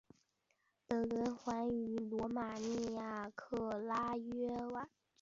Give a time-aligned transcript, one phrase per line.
[0.89, 5.01] 本循环于罗马尼亚克拉约瓦举行。